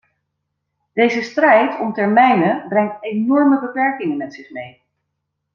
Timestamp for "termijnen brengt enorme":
1.93-3.59